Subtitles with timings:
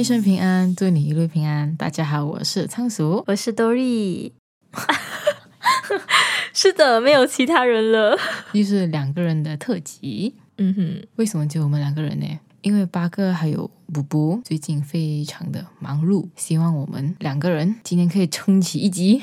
[0.00, 1.76] 一生平安，祝你一路平安。
[1.76, 4.32] 大家好，我是仓鼠，我是 Dory。
[6.54, 8.16] 是的，没有其他人了，
[8.52, 10.36] 又是两个人的特辑。
[10.56, 12.26] 嗯哼，为什么就我们两个人呢？
[12.62, 19.20] 因为八哥还有布布最近非常的忙碌，希望我们两个人今天可以撑起一集，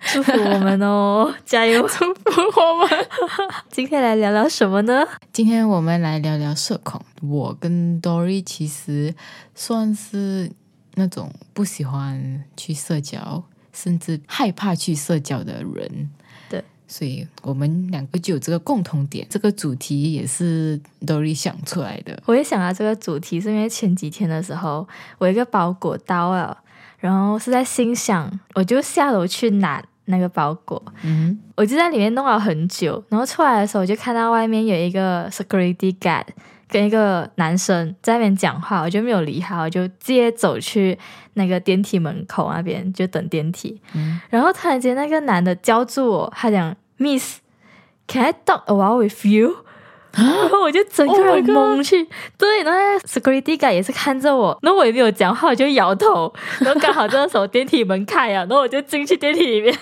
[0.00, 1.82] 祝福我们哦，加油！
[1.88, 3.06] 祝福我们。
[3.70, 5.04] 今天来聊聊什么呢？
[5.32, 7.00] 今天我们来聊聊社恐。
[7.22, 9.14] 我跟 Dory 其实
[9.54, 10.50] 算是
[10.94, 13.42] 那种不喜欢去社交，
[13.72, 16.10] 甚至害怕去社交的人。
[16.48, 19.26] 对，所以我们两个就有这个共同点。
[19.28, 22.22] 这个主题也是 Dory 想出来的。
[22.24, 26.56] 我也想到这个主题，是因为前几天的时候，我一个包裹到了，
[26.98, 30.82] 然后是在心想，我就下楼去拿那个包裹。
[31.02, 36.24] 嗯，我就在里面弄了很久，然后出来的时候，我就看到外面有一个 security guard
[36.68, 40.98] 跟一个男生在那边讲话，我就没有理他，我就直接走去
[41.34, 43.80] 那个电梯门口那边就等电梯。
[43.94, 49.64] 嗯然后突然间那个男的叫住我，他讲 Miss，Can I talk a while with you？
[50.14, 52.08] 然后我就整个 Oh 人懵去。
[52.36, 59.74] 对，然后 security guard 也是看着我，然后我也没有讲话，我就摇头， 然后刚好这个时候电梯门开啊，然后我就进去电梯里面，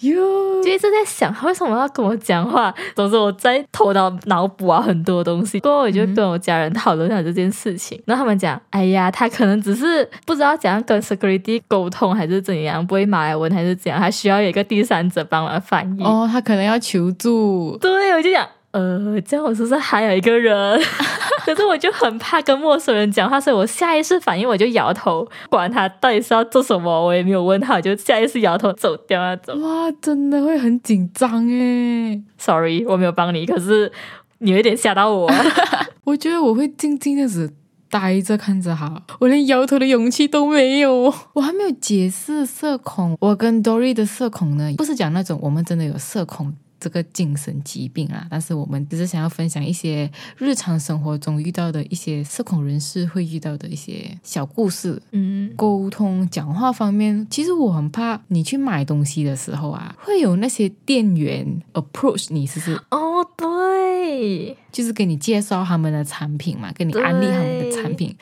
[0.00, 2.74] 哟，就一直在想他为什么要跟我讲话。
[2.96, 16.02] 总之我在头脑脑补啊很多东西，过后我就跟我家人讨论了这件事情，然后他们讲，哎呀，他可能只是不知道怎样跟 security 沟通，还是怎样，不会马来文还是怎样，还需要有一个第三者帮忙翻译。
[16.02, 17.76] 哦，他可能要求助。
[17.80, 20.80] 对，我就想，呃，这样我是不是还有一个人？
[21.44, 29.60] 可是我就很怕跟陌生人讲话，所以我下意识反应我就摇头，管他到底是要做什么，我也没有问他，我就下意识摇头走掉那种。
[29.60, 32.22] 哇，真的会很紧张诶。
[32.38, 33.90] Sorry，我没有帮你，可是
[34.38, 35.30] 你有一点吓到我。
[36.04, 37.50] 我觉得我会静静的只
[37.90, 41.12] 呆着看着他，我连摇头的勇气都没有。
[41.34, 46.54] 我还没有解释社恐，我跟 Dory 的社恐呢，不是讲那种我们真的有社恐。
[46.82, 62.74] 这个精神疾病啊，但是我们只是想要分享一些日常生活中遇到的一些社恐人士会遇到的一些小故事，嗯，沟通、讲话方面，其实我很怕你去买东西的时候啊，会有那些店员 approach 你，是不是？
[62.90, 68.16] 哦，对，就是给你介绍他们的产品嘛，给你安利他们的产品。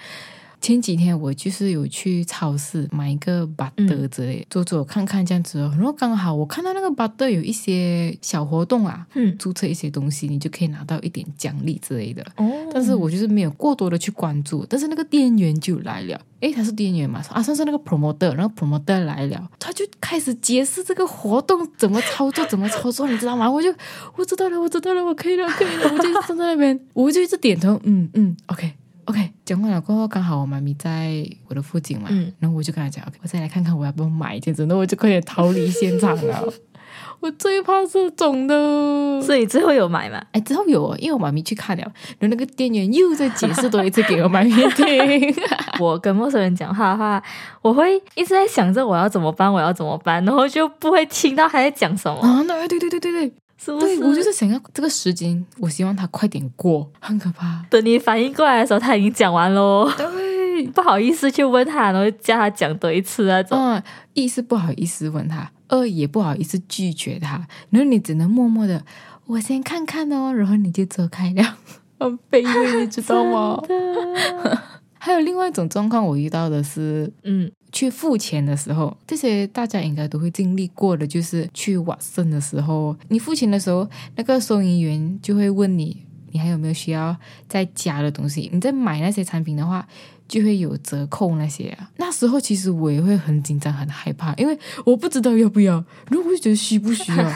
[0.60, 5.70] 前几天我就是有去超市买一个 butter 之类，做做看看这样子哦。
[5.76, 12.22] 然后刚好我看到那个 butter 有一些小活动啊，嗯，注册一些东西，你就可以拿到一点奖励之类的。
[12.36, 23.50] 哦，但是我就是没有过多的去关注，但是那个店员就来了，诶，他是店员嘛，啊，算是那个 promoter，然后 promoter 来了，他就开始解释这个活动怎么操作，怎么操作，你知道吗？
[23.50, 23.72] 我就
[24.16, 28.74] 我知道了，我知道了，我可以了，可以了，我就站在那边， 我就一直点头，嗯嗯，OK。
[29.10, 36.44] OK，讲完了过后，刚好我妈咪在我的附近嘛，嗯然后我就跟她讲，OK，我再来看看我要不要买这样子，然后我就快点逃离现场了。
[37.18, 40.22] 我最怕这种的，所以最后有买嘛？
[40.32, 41.82] 哎，之后有哦，因为我妈咪去看了，
[42.18, 45.34] 然后那个店员又在解释多一次给我妈咪听。
[45.80, 47.22] 我跟陌生人讲话的话，
[47.62, 53.32] 我会一直在想着我要怎么办，我要怎么办，然后就不会听到他在讲什么，啊，那对对对对对，
[53.62, 57.62] 是不对我就是想要这个时间，我希望它快点过，很可怕。
[57.68, 59.86] 等你反应过来的时候，他已经讲完喽。
[59.98, 63.58] 对，不好意思去问他，然后叫他讲多一次那种。
[63.58, 63.82] 嗯，
[64.14, 68.82] 一是不好意思问他，二也不好意思拒绝他，然后你只能默默的，
[69.26, 71.56] 我先看看哦，然后你就走开了，
[72.00, 73.62] 很卑微，你知道吗？
[74.98, 87.16] 还有另外一种状况，我遇到的是，嗯，去付钱的时候，这些大家应该都会经历过的，就是去瓦森的时候，你付钱的时候，那个收银员就会问你，你还有没有需要
[87.48, 88.50] 再加的东西？
[88.52, 89.86] 你在买那些产品的话，
[90.26, 91.90] 就会有折扣那些啊。
[91.96, 97.32] 那时候其实我也会很紧张、很害怕，因为我不知道要不要，如果我觉得需不需要，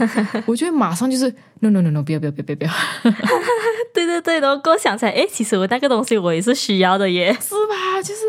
[0.46, 1.28] 我就会马上就是
[1.60, 2.72] no no no no，不要不要不要不要不要，
[3.92, 8.02] 对对对，然后过想起来，诶，其实我那个东西我也是需要的耶，是吧？
[8.02, 8.20] 就是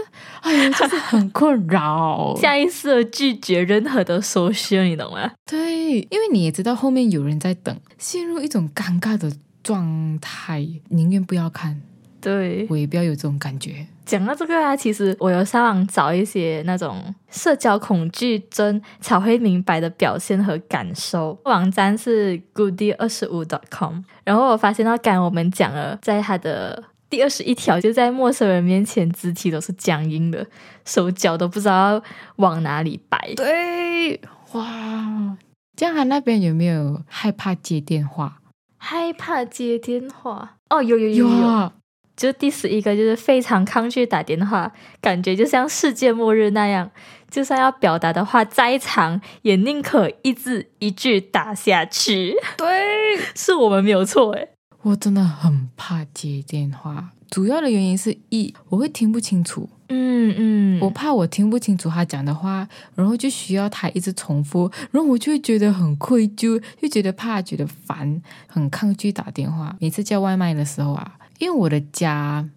[0.45, 2.35] 哎呀，就是很困扰。
[2.37, 5.31] 下意识的拒绝任何的搜寻，你懂吗？
[5.43, 9.31] 对，因为你也知道后面有人在等，陷入一种尴尬的
[9.63, 11.81] 状态，宁愿不要看，
[12.21, 13.87] 对，我也不要有这种感觉。
[14.05, 30.45] 讲到这个啊，其实我有上网找一些那种社交恐惧症才会明白的表现和感受，网站是 goody 二十五 .com，然后我发现到刚才我们讲了，在他的第二十一条，就在陌生人面前肢体都是僵硬的，
[30.85, 32.01] 手脚都不知道
[32.37, 33.33] 往哪里摆。
[33.35, 34.19] 对，
[34.53, 35.37] 哇，
[35.77, 38.39] 这样他那边有没有害怕接电话？
[38.77, 41.73] 害怕接电话哦，有有有有，啊，
[42.15, 44.71] 就第十一个就是非常抗拒打电话，
[45.01, 46.91] 感觉就像世界末日那样，
[47.29, 52.35] 就算要表达的话再长，也宁可一字一句打下去。
[52.57, 54.49] 对， 是我们没有错诶。
[54.85, 69.75] 我真的很怕接电话，主要的原因是一我会听不清楚，嗯嗯，我怕我听不清楚他讲的话，然后就需要他一直重复，然后我就会觉得很愧疚，就觉得怕，觉得烦，很抗拒打电话。
[69.79, 72.47] 每次叫外卖的时候啊，因为我的家。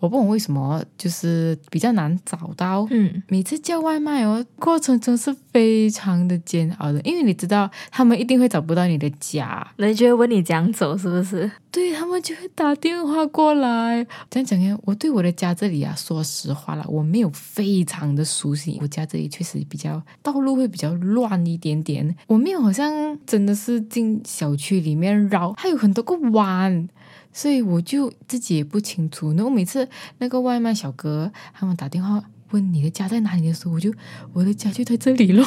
[0.00, 2.86] 我不懂为什么，就是比较难找到。
[2.90, 11.50] 嗯，每次叫外卖哦，过程中是非常的煎熬的，因为你知道他们一定会找不到你的家，人就会问你讲走是不是？
[11.70, 14.06] 对他们就会打电话过来。
[14.30, 18.78] 这样讲呀，我对我的家这里啊，说实话了，我没有非常的熟悉。
[18.80, 26.88] 我家这里确实比较道路会比较乱一点点，我没有好像真的是进小区里面绕，还有很多个弯。
[27.32, 29.32] 所以我就自己也不清楚。
[29.34, 29.88] 然后每次
[30.18, 33.92] 那个外卖小哥他们打电话问你的家在哪里的时候，我就
[34.32, 35.44] 我的家就在这里咯。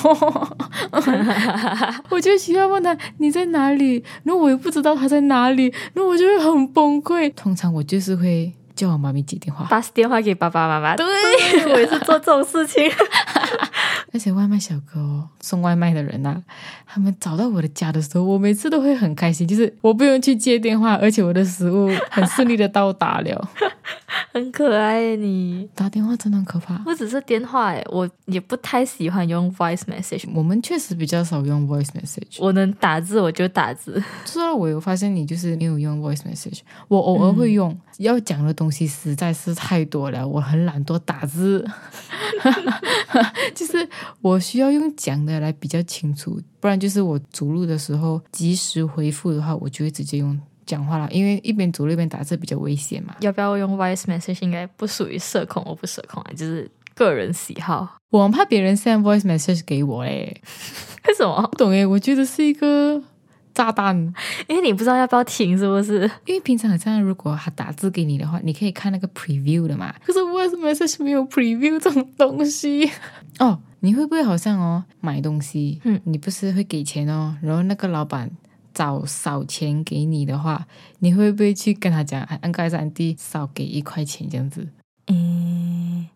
[2.10, 7.34] 我就需要问他你在哪里，然后我又不知道他在哪里，然后我就会很崩溃。
[7.34, 10.96] 通常我就是会叫我妈咪接电话，把电话给爸爸妈妈。
[10.96, 11.06] 对，
[11.74, 12.84] 我也是做这种事情。
[14.14, 16.42] 而且外卖小哥哦，送外卖的人呐，
[16.86, 23.50] 他们找到我的家的时候，我每次都会很开心，就是我不用去接电话，而且我的食物很顺利的到达了。
[24.32, 30.24] 很可爱你打电话真的很可怕，不只是电话诶，我也不太喜欢用 voice message。
[30.34, 32.38] 我们确实比较少用 voice message。
[32.40, 34.02] 我能打字我就打字。
[34.26, 41.68] 说到我有发现你就是没有用 voice message，我偶尔会用，要讲的东西实在是太多了，我很懒惰打字，
[43.54, 43.88] 就是
[44.22, 50.40] 我需要用讲的来比较清楚，不然就是我走路的时候及时回复的话，我就会直接用。
[50.72, 53.14] 讲话了，因为一边走路一边打字比较危险嘛。
[53.20, 54.38] 要不要用 voice message？
[54.42, 57.98] 应该不属于社恐，我不社恐啊，就是个人喜好。
[58.10, 60.42] 我怕别人 send voice message 给我嘞，
[61.08, 61.42] 为什么？
[61.52, 63.02] 不懂诶，我觉得是一个
[63.54, 63.96] 炸弹，
[64.48, 66.10] 因为你不知道要不要听，是不是？
[66.26, 69.94] 因为平常好像，如果他打字给你的话，你可以看那个 preview 的嘛。
[70.06, 72.90] 可是 voice message 没有 preview 这种东西
[73.40, 73.60] 哦。
[73.84, 78.30] 你会不会好像哦买东西，嗯，你不是会给钱哦，然后那个老板。
[78.74, 80.66] 找少钱给你的话，
[81.00, 84.68] 你会不会去跟他讲，按盖三弟少给一块钱这样子？
[85.08, 86.08] 嗯，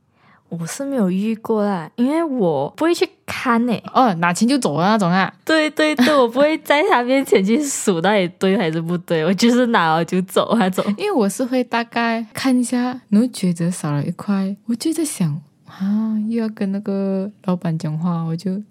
[0.49, 3.73] 我是没有遇过啦，因为我不会去看呢。
[3.93, 5.33] 哦，拿钱就走的那种啊？
[5.43, 10.85] 对对对，我不会在他面前去数到底对还是不对，我就是拿了就走那种。
[10.97, 18.61] 因为我是会大概看一下，然后觉得少了一块，我就在想啊，又要跟那个老板讲话，我就。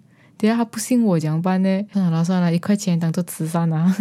[0.45, 1.85] 等下他不信我怎么办呢？
[1.91, 3.91] 算了算了，一块钱当做慈善啊，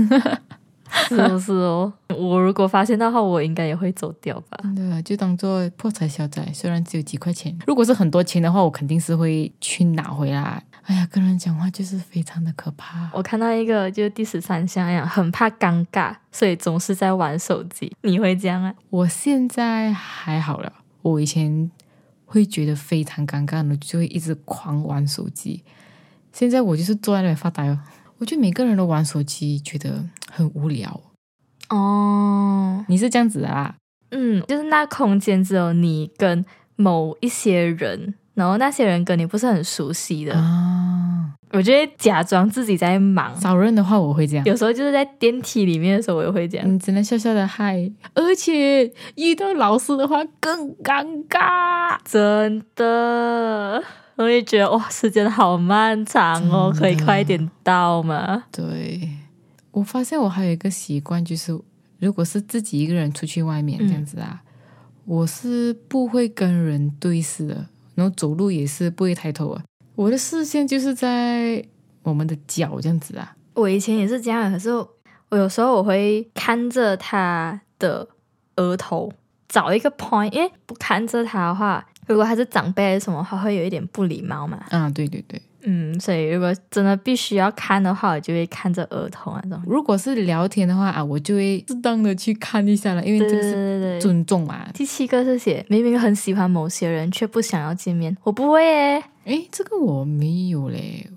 [1.09, 1.93] 是不是哦？
[2.09, 4.59] 我如果发现的话，我应该也会走掉吧。
[4.77, 6.47] 对啊，就当做破财消灾。
[6.53, 10.63] 虽然只有几块钱，如果是很多钱的话，我肯定是会去拿回来。
[10.83, 13.09] 哎呀，跟人讲话就是非常的可怕。
[13.15, 17.91] 我看到一个，就是第十三项一样，很怕尴尬，所以总是在玩手机。
[18.03, 18.75] 你会这样啊？
[18.91, 20.71] 我现在还好了，
[21.01, 21.71] 我以前
[22.27, 25.65] 会觉得非常尴尬的，就会一直狂玩手机。
[26.35, 27.79] 现在我就是坐在那里发呆哦。
[28.19, 31.01] 我觉得每个人都玩手机，觉得很无聊
[31.71, 32.85] 哦。
[32.89, 33.77] 你是这样子的啦？
[34.11, 36.45] 嗯，就是那空间只有你跟
[36.77, 41.33] 某一些人，然后那些人跟你不是很熟悉的啊。
[41.53, 44.45] 我觉得假装自己在忙，找人的话我会这样。
[44.45, 46.69] 有时候就是在电梯里面的时候，我也会这样。
[46.69, 53.85] 你只能笑笑的嗨，而且遇到老师的话更尴尬，真的。
[54.17, 58.45] 我也觉得哇，时间好漫长哦，可以快点到吗？
[58.53, 59.09] 对，
[59.73, 61.59] 我发现我还有一个习惯，就是
[61.99, 64.43] 如果是自己一个人出去外面这样子啊，
[65.05, 67.67] 我是不会跟人对视的，
[67.97, 69.65] 然后走路也是不会抬头啊，
[69.97, 71.65] 我的视线就是在
[72.05, 73.35] 我们的脚这样子啊。
[73.55, 78.07] 我以前也是这样，可是我有时候我会看着他的
[78.57, 79.13] 额头
[79.49, 81.85] 找一个 point，因为不看着他的话。
[82.07, 84.65] 如果他是长辈还是什么话，会有一点不礼貌嘛？
[84.71, 89.63] 啊，对对对，嗯，所以如果真的必须要看的话，我就会看着额头那种。
[89.67, 94.67] 如果是聊天的话啊，我就会适当的去看一下了，因为这个是尊重嘛。
[94.75, 99.03] 第七个是写明明很喜欢某些人，却不想要见面，我不会诶。
[99.25, 101.09] 诶，这个我没有嘞。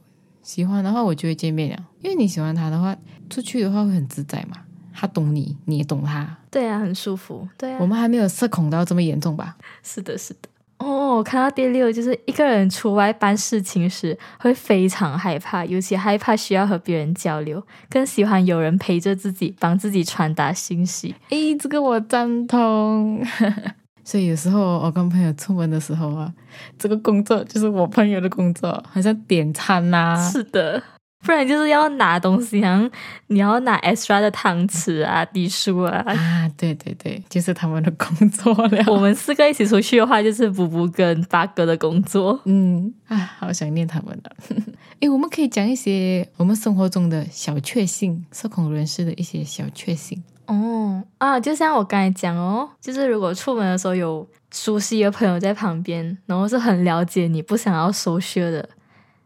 [0.42, 2.96] 喜欢的话，我就会见面了，因为你喜欢他的话，
[3.30, 4.58] 出去的话会很自在嘛。
[4.94, 6.38] 他懂你，你也懂他。
[6.50, 7.48] 对啊，很舒服。
[7.58, 9.58] 对啊，我们还没有社恐到这么严重吧？
[9.84, 10.50] 是的，是的。
[10.80, 21.16] 哦，我看到第六就是一个人出外办事情时会非常害怕，尤其害怕需要和别人交流，更喜欢有人陪着自己，帮自己传达信息。
[21.30, 23.26] 诶，这个我赞同。
[24.06, 26.32] 所以有时候我跟朋友出门的时候啊，
[26.80, 30.82] 这个工作就是我朋友的工作，好像点餐呐、是的，
[31.28, 32.90] 不然就是要拿东西，好像
[33.28, 36.02] 你要拿 extra 的汤匙啊、滴数啊。
[36.08, 38.82] 啊，对对对，就是他们的工作了。
[38.88, 42.40] 我们四个一起出去的话，就是补补跟八哥的工作。
[42.46, 44.32] 嗯，啊，好想念他们了。
[45.02, 50.24] 哎，我们可以讲一些我们生活中的小确幸，社恐人士的一些小确幸。
[50.46, 58.70] 哦啊，就像我刚才讲哦，就是如果出门的时候有熟悉的朋友在旁边，然后是很了解你不想要 social 的，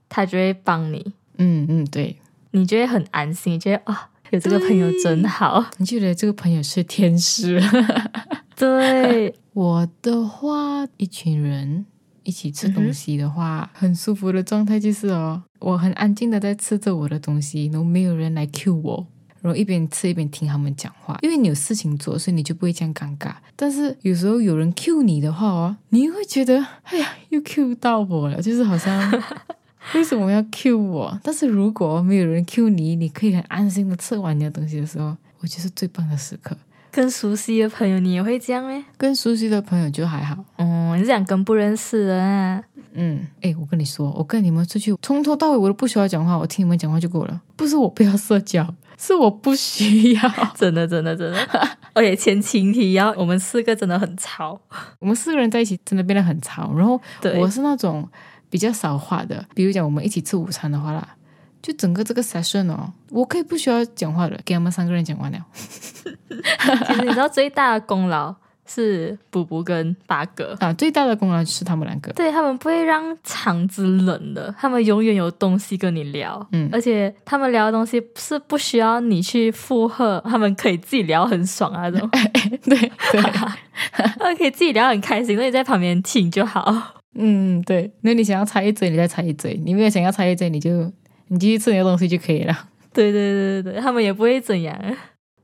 [0.10, 2.16] 他就会帮你，嗯嗯，对，
[2.52, 5.66] 你觉得很安心，觉得啊、有这个朋友真好。
[5.78, 7.62] 你觉得这个朋友是天使？
[8.56, 11.86] 对，我的话，一群人
[12.24, 19.08] 一起吃东西的话，很舒服的状态就是哦，我很安静的在吃着我的东西，然后没有人来 cue 我。
[19.42, 23.34] 然后一边吃一边听他们讲话，因为你有事情做，所以你就不会这样尴尬。
[23.56, 29.12] 但是有时候有人 cue 你的话哦，你会觉得哎呀，又 cue 到我了，就是好像
[29.96, 31.20] 为什么要 cue 我？
[31.24, 36.56] 但是如果没有人 cue 你，你可以很安心的吃完你的东西的时候，我觉得是最棒的时刻。
[36.92, 38.86] 跟熟悉的朋友你也会这样吗？
[38.98, 42.62] 跟熟悉的朋友就还好，哦，你是讲跟不认识的啊？
[42.94, 47.42] 嗯，哎，我跟你说，我跟你们出去，从头到尾我都不需要讲话，我听你们讲话就够了。
[47.56, 50.22] 不是我不要社交，是我不需要。
[50.54, 51.48] 真的，真的，真的。
[51.94, 54.60] 而且前情提要，我们四个真的很吵。
[55.00, 56.74] 我们四个人在一起真的变得很吵。
[56.76, 57.00] 然后
[57.40, 58.06] 我是那种
[58.52, 61.16] 比较少话的，比如讲我们一起吃午餐的话啦，
[61.62, 65.40] 就整个这个 session 哦，我可以不需要讲话的，给他们三个人讲完了。
[65.54, 70.56] 其实你知道最大的功劳是补补跟八哥。
[70.60, 72.12] 啊，最大的功劳就是他们两个。
[72.14, 82.10] 对他们不会让场子冷的，他们永远有东西跟你聊，嗯而且他们聊的东西是不需要你去附和，他们可以自己聊很爽啊，这种，
[82.64, 82.78] 对
[83.12, 83.22] 对，
[84.18, 87.01] 他们可以自己聊很开心，那你在旁边听就好。
[87.16, 87.92] 嗯对。
[88.02, 90.92] 那你想要插一嘴，你再插一嘴；你没有想要插一嘴，你就
[91.28, 92.70] 你继续吃你的东西就可以了。
[92.94, 94.78] 对对对对对，他们也不会怎样。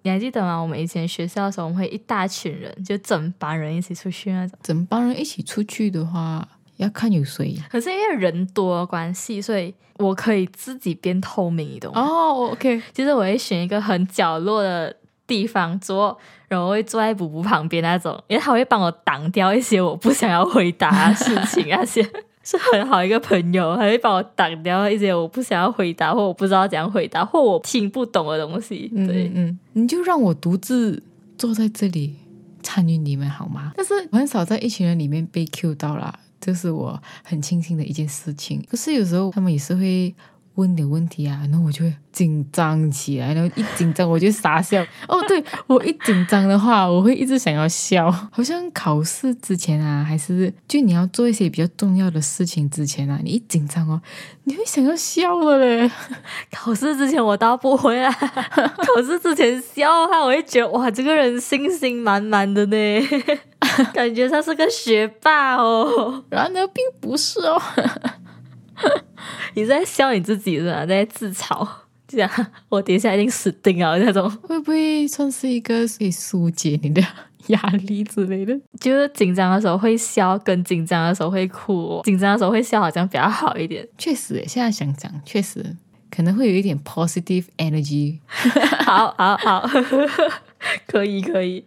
[0.04, 0.58] 你还记得吗？
[0.58, 4.58] 我们以前学校的时候，我们会一大群人，就整班人一起出去那种。
[4.64, 6.48] 整帮人一起出去的话，
[6.78, 7.56] 要看有谁。
[7.70, 12.02] 可是因为人多关系，所以我可以自己变透明，你懂吗？
[12.02, 14.96] 哦，OK，其实我会选一个很角落的
[15.28, 16.18] 地方坐，
[16.48, 22.02] 然后我会坐在补补旁边那种，因为他会帮我挡掉一些我不想要回答的事情，那些
[22.44, 28.90] 是很好一个朋友，他会帮我挡掉一些我不想要回答或我不知道怎样回答或我听不懂的东西。
[28.96, 31.04] 嗯对嗯，嗯，你就让我独自
[31.38, 32.16] 坐在这里
[32.64, 33.74] 参与你们好吗？
[33.76, 38.66] 但是我很少在一群人里面被 Q 到啦，这是我很庆幸的一件事情。
[38.70, 40.16] 可是有时候他们也是会
[40.58, 44.82] 问点问题啊，然后我就会紧张起来，然后一紧张我就傻笑。
[45.08, 54.02] 哦，对我一紧张的话，我会一直想要笑， 好像考试之前啊，还是就你要做一些比较重要的事情之前啊，你一紧张哦，
[54.46, 55.90] 你会想要笑了嘞。
[56.52, 63.08] 考试之前我倒不会啊，考试之前笑的话，我会觉得哇，这个人信心满满的呢，
[63.94, 66.24] 感觉他是个学霸哦。
[66.30, 67.62] 然而并不是哦。
[69.58, 70.86] 你在笑你自己是吧？
[70.86, 71.68] 在自嘲，
[72.08, 72.30] 这样
[72.70, 74.30] 我等一下一定死定了那种。
[74.44, 77.02] 会不会算是一个可以疏解你的
[77.48, 78.56] 压力之类的？
[78.80, 82.00] 就是紧张的时候会笑，跟紧张的时候会哭。
[82.04, 83.88] 紧张的时候会笑，好像比较好一点。
[83.98, 85.66] 确实耶，现在想想，确实
[86.12, 88.20] 可能会有一点 positive energy。
[88.86, 89.68] 好 好好，
[90.86, 91.66] 可以可以。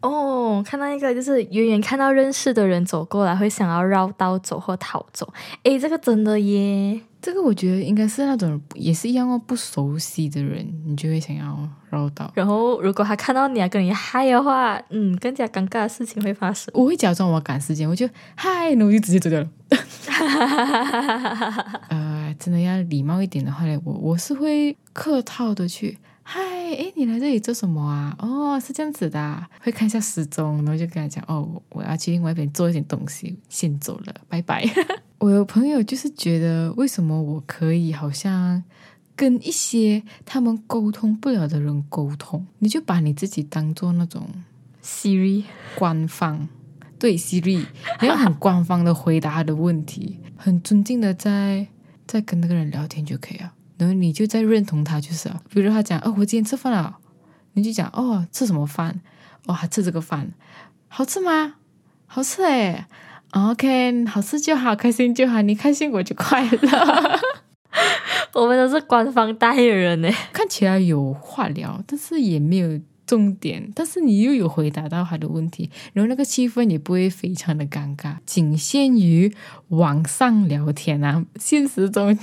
[0.00, 5.32] 哦，看到一个就是远远看到认识的人走过来，会想要绕道走或逃走。
[5.62, 7.00] 诶，这个真的耶。
[7.20, 12.30] 这个我觉得应该是那种也是一样哦，不熟悉的人，你就会想要绕道。
[12.34, 16.70] 然后如果他看到你啊，跟你嗨的话，嗯，更加尴尬的事情会发生。
[16.74, 19.48] 我会假装我赶时间，我就嗨，然后我就直接走掉了。
[21.90, 25.98] 呃，真的要礼貌一点的话呢，我我是会客套的去
[26.30, 28.14] 嗨，诶，你来这里做什么啊？
[28.18, 34.62] 哦，是这样子的、啊，会看一下时钟，然后就跟他讲，哦，我要去另外一边做一点东西，先走了，拜拜。
[35.16, 38.62] 我有朋友就是觉得，为什么我可以好像
[39.16, 44.28] 跟一些他们沟通不了的人沟通，你就把你自己当做那种
[44.84, 45.44] Siri，
[45.78, 46.46] 官方，
[46.98, 47.64] 对 Siri，
[48.02, 51.68] 你要很官方的回答他的问题，很尊敬的在
[52.06, 53.54] 在跟那个人聊天就可以了。
[53.78, 55.40] 然后你就在认同他就是了。
[55.48, 56.98] 比如他讲，哦，我今天吃饭了，
[57.54, 59.00] 你就讲，哦，吃什么饭？
[59.46, 60.32] 哦，还吃这个饭，
[60.88, 61.54] 好吃吗？
[62.06, 62.84] 好吃诶。
[63.32, 67.20] OK，好吃就好，开心就好，你开心我就快乐。
[68.32, 70.10] 我们都是官方代言人呢。
[70.32, 79.34] 看起来有话聊，但是也没有重点，但是你又有回答到他的问题，然后那个气氛也不会非常的尴尬，仅限于
[79.68, 82.16] 网上聊天啊，现实中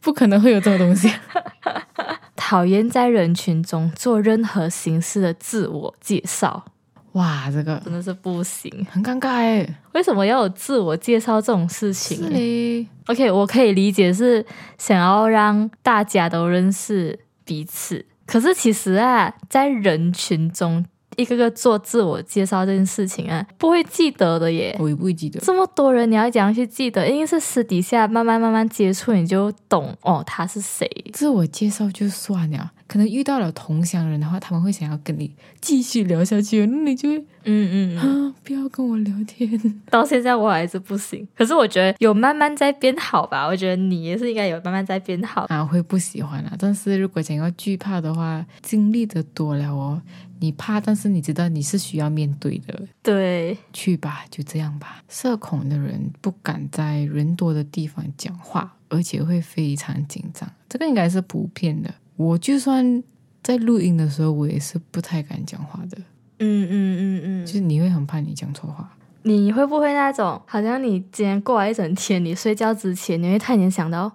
[0.00, 1.08] 不可能会有这种东西。
[2.34, 6.64] 讨厌在人群中做任何形式的自我介绍，
[7.12, 8.86] 哇，这个真的是不行。
[8.90, 14.44] 很尴尬哎，为什么要有自我介绍这种事情是，？OK，我可以理解是
[14.76, 20.84] 想要让大家都认识彼此，可是其实啊，在人群中
[21.16, 24.76] 一个个做自我介绍这件事情啊，不会记得的耶。
[24.80, 25.38] 我也不会记得。
[25.40, 27.08] 这么多人，你要怎样去记得？
[27.08, 30.88] 因为是私底下慢慢慢慢接触，你就懂哦，他是谁。
[31.12, 39.50] 自我介绍就算了，可能遇到了同乡人的话，他们会想要跟你继续聊下去，那你就会嗯嗯嗯，啊，不要跟我聊天。
[39.90, 41.26] 到现在我还是不行。
[41.34, 45.46] 可是我觉得有慢慢在变好吧，我觉得你也是应该有慢慢在变好。
[45.48, 46.52] 啊，会不喜欢啊。
[46.58, 50.00] 但是如果想要惧怕的话，经历的多了哦，
[50.40, 55.02] 你怕，但是你知道你是需要面对的，对，去吧，就这样吧。
[55.08, 61.92] 社恐的人不敢在人多的地方讲话，而且会非常紧张，这个应该是普遍的。
[62.16, 63.02] 我就算
[63.42, 65.98] 在录音的时候，我也是不太敢讲话的，
[66.38, 68.90] 嗯嗯嗯嗯就是你会很怕你讲错话。
[69.22, 74.12] 你会不会那种，好像你今天过来一整天，你睡觉之前，你会突然间想到，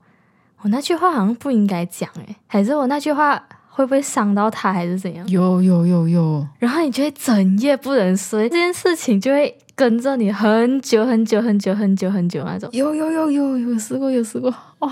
[0.61, 5.27] 我那句话好像不应该讲，诶，还是我那句话会不会伤到他，还是怎样？
[5.27, 12.69] 有有有有，然后你就会整夜不能睡，这件事情就会跟着你很久很久很久很久很久那种。
[12.71, 14.91] 有有有有有试过有试过，哇，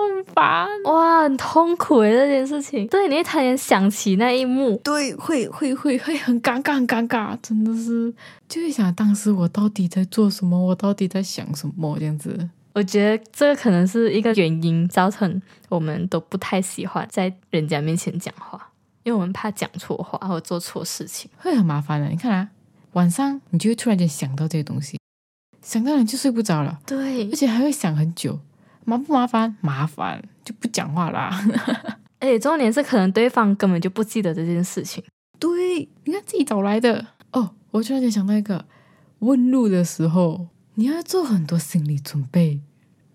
[0.00, 0.68] 很烦。
[0.84, 2.86] 哇，很痛苦诶，这件事情。
[2.88, 8.12] 对，你会突然想起那一幕，对，会会会会很尴尬，很尴尬，真的是
[8.48, 12.48] 就会想当时我到底在做什么，我到底在想什么这样子。
[12.74, 18.70] 我觉得这个可能是一个原因，造成我们都不太喜欢在人家面前讲话，
[19.02, 21.30] 因为我们怕讲错话或做错事情。
[21.38, 22.06] 会很麻烦的。
[22.08, 22.48] 你看啊，
[22.92, 24.98] 晚上你就会突然间想到这些东西，
[25.62, 28.38] 想到你就睡不着了，对而，且还会想很久。
[28.86, 29.54] 麻不麻烦？
[29.60, 31.38] 麻烦，就不讲话啦。
[32.20, 35.04] 而 且重点是，可能对方根本就不记得这件事情。
[35.38, 37.04] 对，你看自己找来的。
[37.32, 38.64] 哦，我突然间想到一个，
[39.18, 40.46] 问路的时候，
[40.76, 42.60] 你要做很多心理准备。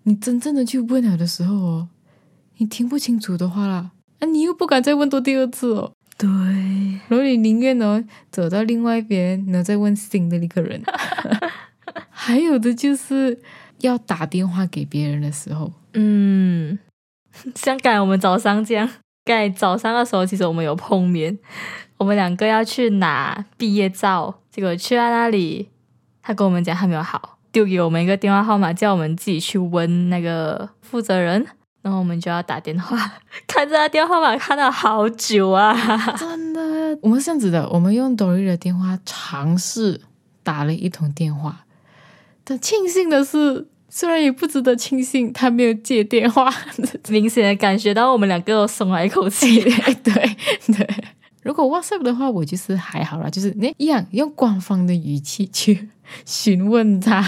[0.04, 1.88] 你真正的去问了的时候哦，
[2.58, 5.92] 你听不清楚的话啦，啊，你又不敢再问多第二次哦。
[6.18, 6.28] 对，
[7.08, 10.82] 然后你宁愿哦走到另外一边，然后再问新的一个人。
[12.10, 13.40] 还有的就是
[13.82, 16.78] 要打电话给别人的时候，嗯，
[17.54, 18.88] 像刚才我们早上这样，
[19.24, 21.38] 刚才早上的时候，其实我们有碰面，
[21.98, 25.68] 我们两个要去拿毕业照，结果去到那里，
[26.22, 31.46] 他跟我们讲他没有好，丢给我们一个电话号码，叫我们自己去问那个负责人，
[31.82, 32.96] 然后我们就要打电话，
[33.46, 35.74] 看这个电话号码看了好久啊，
[36.16, 40.00] 真的，我们是这样子的，我们用 Dory 的电话尝试
[40.42, 41.64] 打了一通电话，
[42.44, 46.50] 但庆幸的是，虽然也不值得庆幸，他没有接电话。
[47.10, 49.60] 明显的感觉到我们两个都松了一口气。
[49.60, 49.70] 对
[50.02, 50.34] 对
[50.74, 50.88] 对，
[51.42, 55.90] 如果 WhatsApp 的话，我就是还好啦，就是那一样用官方的语气去
[56.24, 57.20] 询问他，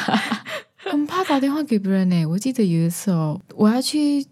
[0.75, 2.25] 很怕打电话给别人呢。
[2.25, 4.27] 我记得有一次哦，我要去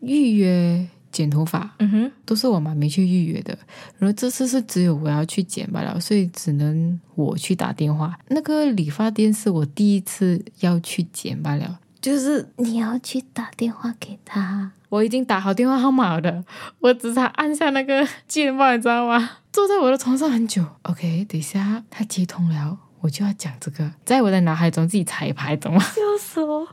[0.00, 0.86] 预约
[1.18, 3.58] 剪头发，嗯哼，都是我妈没去预约的，
[3.98, 8.16] 然后这次是只有我要去剪罢了，所以只能我去打电话。
[8.28, 14.70] 那个理发店是我第一次要去剪罢了，就是你要去打电话给他。
[14.90, 16.44] 我已经打好电话号码了，
[16.78, 19.30] 我只差按下那个键吧，你知道吗？
[19.52, 20.64] 坐在我的床上很久。
[20.82, 25.80] OK，等一下他接通了，我就要讲这个，在我的脑海中自己彩排，懂吗？
[25.80, 26.66] 笑死我！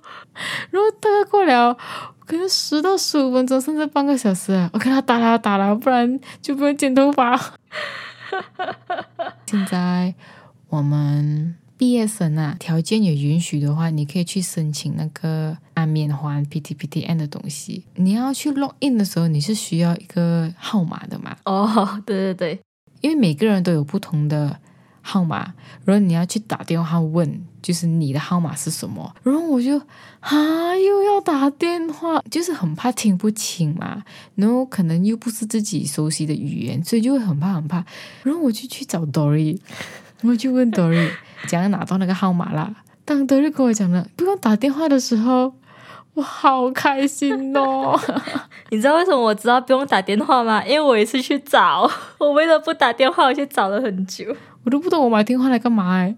[0.69, 1.75] 然后大概过了
[2.25, 7.37] 可能十到十五分钟，甚至半个小时啊，我跟他打了打了，不然就不用剪头发。
[9.45, 10.13] 现在
[10.69, 17.85] 我们毕业生啊，条件也允许的话，你可以去申请那个安免还 PTPTN 的东西。
[17.95, 21.37] 你要去 log in 的时候，你是需要一个号码的嘛？
[21.45, 22.59] 哦，对对对，
[23.01, 24.59] 因为每个人都有不同的
[25.07, 25.53] 号码，
[25.85, 29.15] 然后你要去打电话问，就是你的号码是什么。
[29.21, 29.79] 然后我就
[30.19, 37.85] 啊，又要打电话，就是很怕听不清嘛，然后可能又不是自己熟悉的语言，所以就会很怕很怕。
[38.23, 39.59] 然后我就去找 Dory，
[40.23, 41.11] 我就问 Dory
[41.47, 42.75] 怎样拿到那个号码啦。
[43.05, 45.53] 当 Dory 跟我讲了不用打电话的时候，
[46.15, 47.99] 我好开心哦！
[48.71, 50.63] 你知道为什么我知道不用打电话吗？
[50.65, 54.35] 因为我一次去找， 我为了不打电话，我去找了很久。
[54.63, 56.15] 我都不懂我买电话来干嘛哎！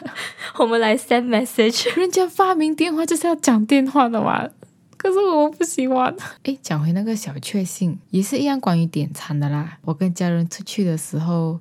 [0.58, 4.48] 我们来 send message，人家发明电话就是要讲电话的嘛。
[4.96, 6.14] 可是我不喜欢。
[6.44, 9.78] 哎，讲回那个小确幸，也是一样关于点餐的啦。
[9.84, 11.58] 我跟家人出去的时候，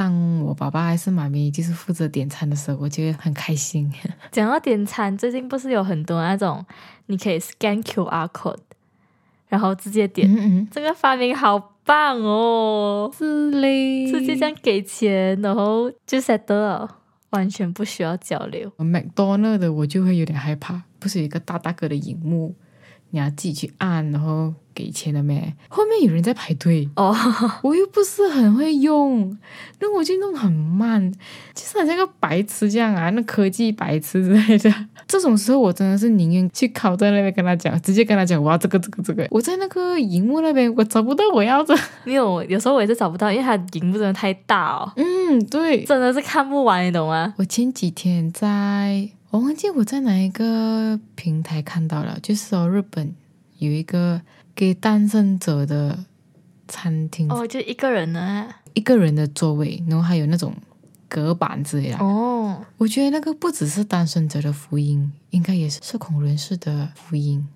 [0.00, 3.92] 当我爸爸还是妈咪就是负责点餐的时候，我觉得很开心。
[4.32, 6.64] 讲到点餐，最近不是有很多那种
[7.04, 8.56] 你可以 scan QR code，
[9.48, 10.26] 然后直接点。
[10.26, 13.12] 嗯嗯，这个发明好棒哦！
[13.14, 16.88] 是嘞，直接这样给钱，然后就 set 了，
[17.28, 18.72] 完全不需要交流。
[18.78, 22.54] 麦当劳的我就会有点害怕，不是有一个大大个的荧幕。
[23.10, 25.54] 你要自己去按，然后给钱的咩？
[25.68, 27.14] 后面有人在排队哦，
[27.62, 29.36] 我又不是很会用，
[29.78, 31.12] 那我就弄很慢，
[31.54, 34.74] 就是好像个白痴这样啊，那科技白痴之类的。
[35.06, 39.26] 这种时候我真的是宁愿去靠在那边跟他讲，直接跟他讲我要这个这个这个。
[39.30, 44.90] 我在那个荧幕那边我找不到我要的，没有，有时候我也是找不到，因为它荧幕真的太大哦。
[44.96, 47.34] 嗯，对，真的是看不完，你懂吗？
[47.36, 49.10] 我前几天在。
[49.30, 53.14] 我忘记我在哪一个平台看到了，就是说日本
[53.58, 54.20] 有一个
[54.60, 56.04] 给单身者的
[56.68, 60.54] 餐厅哦，就一个人呢，一个人的座位，然后还有那种
[61.08, 62.62] 隔板之类的哦。
[62.76, 67.48] 我觉得那个不只是单身者的福音，应该也是社恐人士的福音，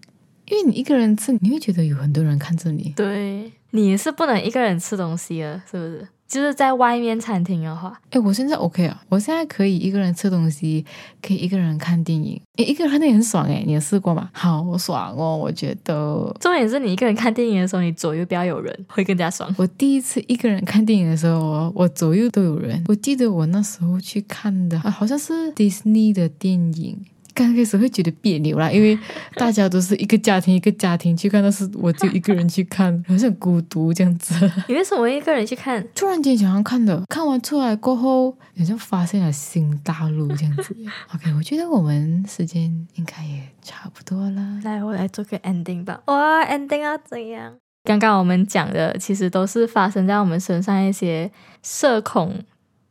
[0.46, 2.94] 因为你一个人吃，你会觉得有很多人看着你。
[2.96, 6.08] 对，你是不能一个人吃东西的，是不是？
[6.26, 10.84] 就是在外面餐厅的话，哎，我现在 OK 啊，我现在可以一个人吃东西，
[11.22, 14.30] 可以一个人看电影，哎，一个人看电影很爽哎，你有试过吗？
[14.32, 16.34] 好爽哦，我觉得。
[16.40, 19.54] 重点是你一个人看电影的时候，你左右不要有人，会更加爽。
[19.58, 22.82] 我第一次一个人看电影的时候，我左右都有人。
[22.88, 27.04] 我记得我那时候去看的，啊好像是 Disney 的电影。
[27.34, 28.98] 刚开始会觉得别扭啦，因为
[29.34, 34.34] 大家都是一个家庭一个家庭去看，但是我就一个人去看，好像孤独这样子。
[34.68, 35.84] 你为什么一个人去看？
[35.94, 40.74] 突然间想要看的，看完出来过后，好像发现了新大陆这样子。
[41.14, 44.60] OK，我觉得我们时间应该也差不多了。
[44.62, 46.00] 来，我来做个 ending 吧。
[46.06, 47.54] 哇，ending 要怎样？
[47.82, 51.30] 刚刚我们讲的其实都是发生在我们身上一些
[51.62, 52.42] 社恐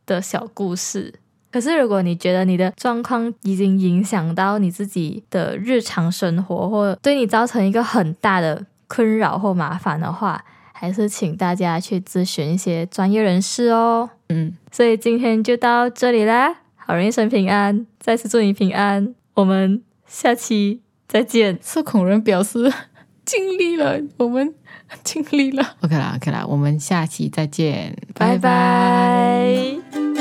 [0.06, 1.14] 的小故事。
[1.54, 14.10] 可是，如果你觉得你的状况已经影响到你自己的日常生活，或对你造成一个很大的困扰或麻烦的话，还是请大家去咨询一些专业人士哦。
[14.30, 21.56] 嗯，所以今天就到这里啦，好人一生平安，再次祝你平安，我们下期再见。
[21.62, 22.72] 社恐人表示
[23.24, 24.52] 尽力了，我们
[25.04, 25.76] 尽力了。
[25.82, 30.13] OK 啦，OK 啦，我们下期再见，拜拜。